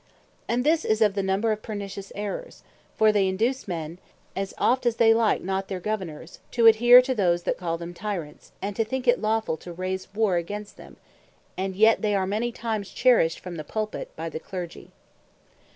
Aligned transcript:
And 0.47 0.63
this 0.63 0.83
is 0.83 0.99
of 0.99 1.13
the 1.13 1.21
number 1.21 1.51
of 1.51 1.61
pernicious 1.61 2.11
Errors: 2.15 2.63
for 2.95 3.11
they 3.11 3.27
induce 3.27 3.67
men, 3.67 3.99
as 4.35 4.51
oft 4.57 4.87
as 4.87 4.95
they 4.95 5.13
like 5.13 5.43
not 5.43 5.67
their 5.67 5.79
Governours, 5.79 6.39
to 6.53 6.63
adhaere 6.67 7.03
to 7.03 7.13
those 7.13 7.43
that 7.43 7.55
call 7.59 7.77
them 7.77 7.93
Tyrants, 7.93 8.51
and 8.63 8.75
to 8.75 8.83
think 8.83 9.07
it 9.07 9.21
lawfull 9.21 9.57
to 9.59 9.71
raise 9.71 10.11
warre 10.15 10.37
against 10.37 10.75
them: 10.75 10.97
And 11.55 11.75
yet 11.75 12.01
they 12.01 12.15
are 12.15 12.25
many 12.25 12.51
times 12.51 12.89
cherished 12.89 13.39
from 13.41 13.57
the 13.57 13.63
Pulpit, 13.63 14.09
by 14.15 14.27
the 14.27 14.39
Clergy. 14.39 14.89